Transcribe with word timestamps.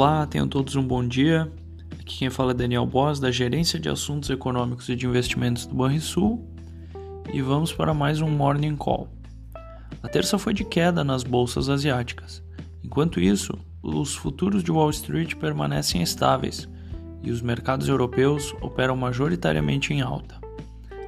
Olá, 0.00 0.24
tenham 0.28 0.46
todos 0.46 0.76
um 0.76 0.82
bom 0.86 1.04
dia. 1.04 1.50
Aqui 1.94 2.18
quem 2.18 2.30
fala 2.30 2.52
é 2.52 2.54
Daniel 2.54 2.86
Boss, 2.86 3.18
da 3.18 3.32
Gerência 3.32 3.80
de 3.80 3.88
Assuntos 3.88 4.30
Econômicos 4.30 4.88
e 4.88 4.94
de 4.94 5.04
Investimentos 5.04 5.66
do 5.66 5.74
Banrisul, 5.74 6.48
e 7.32 7.42
vamos 7.42 7.72
para 7.72 7.92
mais 7.92 8.20
um 8.20 8.30
Morning 8.30 8.76
Call. 8.76 9.08
A 10.00 10.06
terça 10.06 10.38
foi 10.38 10.54
de 10.54 10.62
queda 10.62 11.02
nas 11.02 11.24
bolsas 11.24 11.68
asiáticas. 11.68 12.40
Enquanto 12.84 13.18
isso, 13.18 13.58
os 13.82 14.14
futuros 14.14 14.62
de 14.62 14.70
Wall 14.70 14.90
Street 14.90 15.34
permanecem 15.34 16.00
estáveis 16.00 16.68
e 17.20 17.32
os 17.32 17.42
mercados 17.42 17.88
europeus 17.88 18.54
operam 18.60 18.96
majoritariamente 18.96 19.92
em 19.92 20.00
alta. 20.00 20.38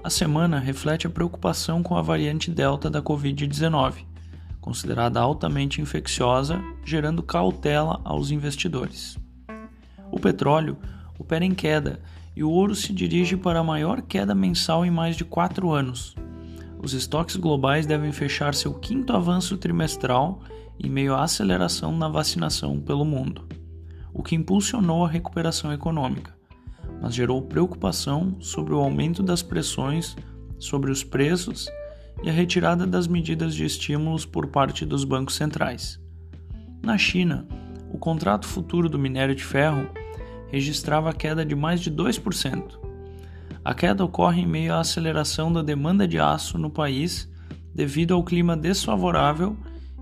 A 0.03 0.11
semana 0.11 0.59
reflete 0.59 1.07
a 1.07 1.11
preocupação 1.11 1.81
com 1.81 1.97
a 1.97 2.03
variante 2.03 2.51
Delta 2.51 2.91
da 2.91 3.01
Covid-19 3.01 4.10
considerada 4.61 5.21
altamente 5.21 5.81
infecciosa, 5.81 6.63
gerando 6.85 7.23
cautela 7.23 8.01
aos 8.05 8.31
investidores. 8.31 9.19
O 10.11 10.19
petróleo 10.19 10.77
opera 11.19 11.45
em 11.45 11.55
queda 11.55 12.01
e 12.37 12.45
o 12.45 12.51
ouro 12.51 12.75
se 12.75 12.93
dirige 12.93 13.37
para 13.37 13.61
a 13.61 13.65
maior 13.65 14.03
queda 14.03 14.35
mensal 14.35 14.85
em 14.85 14.91
mais 14.91 15.17
de 15.17 15.25
quatro 15.25 15.71
anos. 15.73 16.15
Os 16.83 16.95
estoques 16.95 17.37
globais 17.37 17.87
devem 17.87 18.13
fechar 18.13 18.55
seu 18.55 18.73
quinto 18.75 19.13
avanço 19.13 19.57
trimestral 19.57 20.41
em 20.79 20.89
meio 20.89 21.15
à 21.15 21.25
aceleração 21.25 21.97
na 21.97 22.09
vacinação 22.09 22.81
pelo 22.81 23.05
mundo, 23.05 23.47
o 24.15 24.23
que 24.23 24.35
impulsionou 24.35 25.05
a 25.05 25.09
recuperação 25.09 25.73
econômica, 25.73 26.35
mas 27.03 27.15
gerou 27.15 27.43
preocupação 27.43 28.37
sobre 28.41 28.73
o 28.73 28.79
aumento 28.79 29.23
das 29.23 29.43
pressões 29.43 30.17
sobre 30.59 30.91
os 30.91 31.03
preços 31.05 31.69
e 32.23 32.29
a 32.29 32.33
retirada 32.33 32.87
das 32.87 33.07
medidas 33.07 33.55
de 33.55 33.65
estímulos 33.65 34.25
por 34.25 34.49
parte 34.49 34.85
dos 34.85 35.05
bancos 35.05 35.35
centrais. 35.35 36.01
Na 36.83 36.97
China, 36.97 37.47
o 37.93 37.99
contrato 37.99 38.47
futuro 38.47 38.89
do 38.89 38.99
minério 38.99 39.35
de 39.35 39.45
ferro 39.45 39.89
registrava 40.51 41.13
queda 41.13 41.45
de 41.45 41.55
mais 41.55 41.81
de 41.81 41.91
2%. 41.91 42.79
A 43.65 43.75
queda 43.75 44.05
ocorre 44.05 44.43
em 44.43 44.47
meio 44.47 44.75
à 44.75 44.81
aceleração 44.81 45.53
da 45.53 45.63
demanda 45.63 46.07
de 46.09 46.19
aço 46.19 46.59
no 46.59 46.71
país 46.71 47.31
devido 47.75 48.15
ao 48.15 48.25
clima 48.25 48.57
desfavorável 48.57 49.57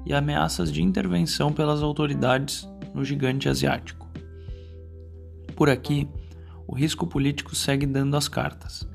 e 0.07 0.15
ameaças 0.15 0.73
de 0.73 0.83
intervenção 0.83 1.53
pelas 1.53 1.83
autoridades 1.83 2.69
no 2.95 3.05
gigante 3.05 3.49
asiático. 3.49 4.09
Por 5.55 5.69
aqui, 5.69 6.09
o 6.67 6.75
risco 6.75 7.07
político 7.07 7.55
segue 7.55 7.87
dando 7.87 8.17
as 8.17 8.29
cartas. 8.29 8.89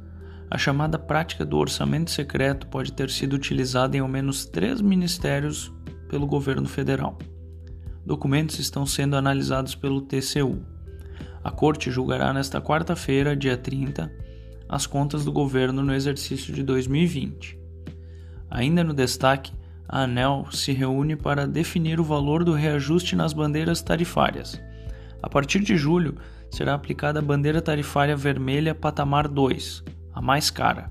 A 0.53 0.57
chamada 0.59 0.99
prática 0.99 1.43
do 1.43 1.57
orçamento 1.57 2.11
secreto 2.11 2.67
pode 2.67 2.93
ter 2.93 3.09
sido 3.09 3.33
utilizada 3.33 3.97
em 3.97 4.01
ao 4.01 4.07
menos 4.07 4.45
três 4.45 4.81
ministérios 4.81 5.73
pelo 6.07 6.27
governo 6.27 6.67
federal. 6.67 7.17
Documentos 8.05 8.59
estão 8.59 8.85
sendo 8.85 9.15
analisados 9.15 9.73
pelo 9.73 9.99
TCU. 9.99 10.63
A 11.43 11.49
Corte 11.49 11.89
julgará 11.89 12.31
nesta 12.31 12.61
quarta-feira, 12.61 13.35
dia 13.35 13.57
30, 13.57 14.13
as 14.69 14.85
contas 14.85 15.25
do 15.25 15.31
governo 15.31 15.81
no 15.81 15.91
exercício 15.91 16.53
de 16.53 16.61
2020. 16.61 17.59
Ainda 18.47 18.83
no 18.83 18.93
destaque, 18.93 19.51
a 19.89 20.03
ANEL 20.03 20.45
se 20.51 20.71
reúne 20.71 21.15
para 21.15 21.47
definir 21.47 21.99
o 21.99 22.03
valor 22.03 22.43
do 22.43 22.53
reajuste 22.53 23.15
nas 23.15 23.33
bandeiras 23.33 23.81
tarifárias. 23.81 24.61
A 25.19 25.27
partir 25.27 25.61
de 25.61 25.75
julho, 25.75 26.15
será 26.51 26.75
aplicada 26.75 27.17
a 27.17 27.23
bandeira 27.23 27.59
tarifária 27.59 28.15
vermelha 28.15 28.75
patamar 28.75 29.27
2, 29.27 29.83
a 29.87 29.92
mais 30.23 30.49
cara. 30.49 30.89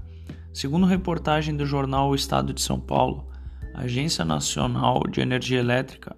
Segundo 0.53 0.85
reportagem 0.85 1.57
do 1.57 1.65
jornal 1.65 2.11
O 2.11 2.15
Estado 2.15 2.53
de 2.53 2.61
São 2.61 2.79
Paulo, 2.79 3.27
a 3.73 3.83
Agência 3.83 4.27
Nacional 4.27 5.03
de 5.11 5.23
Energia 5.23 5.59
Elétrica 5.59 6.15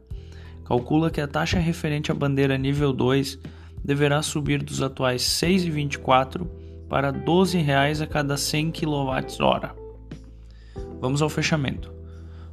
calcula 0.64 1.10
que 1.10 1.20
a 1.20 1.28
taxa 1.28 1.60
referente 1.60 2.10
à 2.10 2.14
bandeira 2.14 2.58
nível 2.58 2.92
2 2.92 3.38
deverá 3.84 4.20
subir 4.20 4.62
dos 4.62 4.82
atuais 4.82 5.40
R$ 5.40 5.48
6,24 5.48 6.44
para 6.88 7.12
R$ 7.12 7.20
12,00 7.20 8.02
a 8.02 8.06
cada 8.06 8.36
100 8.36 8.72
kWh. 8.72 9.84
Vamos 11.00 11.22
ao 11.22 11.28
fechamento. 11.28 11.92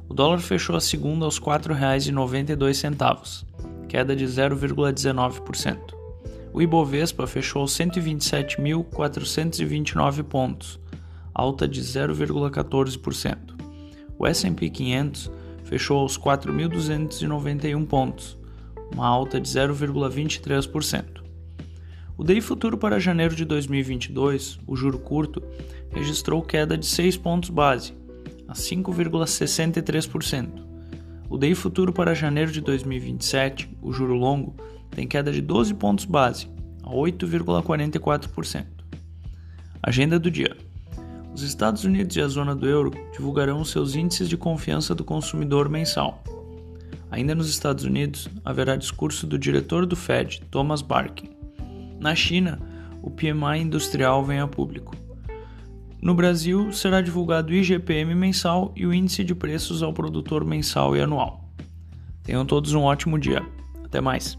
O 0.08 0.14
dólar 0.14 0.38
fechou 0.38 0.76
a 0.76 0.80
segunda 0.80 1.24
aos 1.24 1.38
R$ 1.38 1.44
4,92, 1.44 3.44
queda 3.88 4.14
de 4.14 4.26
0,19%. 4.26 6.01
O 6.52 6.60
Ibovespa 6.60 7.24
fechou 7.26 7.64
127.429 7.64 10.22
pontos, 10.22 10.78
alta 11.34 11.66
de 11.66 11.80
0,14%. 11.80 13.54
O 14.18 14.26
S&P 14.26 14.68
500 14.68 15.30
fechou 15.64 16.00
aos 16.00 16.18
4.291 16.18 17.86
pontos, 17.86 18.36
uma 18.92 19.06
alta 19.06 19.40
de 19.40 19.48
0,23%. 19.48 21.22
O 22.18 22.24
DI 22.24 22.42
futuro 22.42 22.76
para 22.76 23.00
janeiro 23.00 23.34
de 23.34 23.46
2022, 23.46 24.60
o 24.66 24.76
juro 24.76 24.98
curto, 24.98 25.42
registrou 25.90 26.42
queda 26.42 26.76
de 26.76 26.84
6 26.84 27.16
pontos 27.16 27.48
base, 27.48 27.94
a 28.46 28.52
5,63%. 28.52 30.71
O 31.32 31.38
DI 31.38 31.54
futuro 31.54 31.94
para 31.94 32.14
janeiro 32.14 32.52
de 32.52 32.60
2027, 32.60 33.74
o 33.80 33.90
juro 33.90 34.12
longo, 34.12 34.54
tem 34.90 35.08
queda 35.08 35.32
de 35.32 35.40
12 35.40 35.72
pontos 35.72 36.04
base, 36.04 36.46
a 36.82 36.90
8,44%. 36.90 38.66
Agenda 39.82 40.18
do 40.18 40.30
dia. 40.30 40.54
Os 41.32 41.42
Estados 41.42 41.84
Unidos 41.84 42.14
e 42.16 42.20
a 42.20 42.28
zona 42.28 42.54
do 42.54 42.68
euro 42.68 42.90
divulgarão 43.12 43.64
seus 43.64 43.94
índices 43.94 44.28
de 44.28 44.36
confiança 44.36 44.94
do 44.94 45.04
consumidor 45.04 45.70
mensal. 45.70 46.22
Ainda 47.10 47.34
nos 47.34 47.48
Estados 47.48 47.84
Unidos, 47.84 48.28
haverá 48.44 48.76
discurso 48.76 49.26
do 49.26 49.38
diretor 49.38 49.86
do 49.86 49.96
Fed, 49.96 50.42
Thomas 50.50 50.82
Barkin. 50.82 51.30
Na 51.98 52.14
China, 52.14 52.58
o 53.00 53.10
PMI 53.10 53.58
industrial 53.62 54.22
vem 54.22 54.38
a 54.38 54.46
público. 54.46 54.94
No 56.02 56.16
Brasil, 56.16 56.72
será 56.72 57.00
divulgado 57.00 57.52
o 57.52 57.54
IGPM 57.54 58.12
mensal 58.16 58.72
e 58.74 58.84
o 58.84 58.92
índice 58.92 59.22
de 59.22 59.36
preços 59.36 59.84
ao 59.84 59.92
produtor 59.92 60.44
mensal 60.44 60.96
e 60.96 61.00
anual. 61.00 61.48
Tenham 62.24 62.44
todos 62.44 62.74
um 62.74 62.82
ótimo 62.82 63.16
dia. 63.16 63.40
Até 63.84 64.00
mais! 64.00 64.36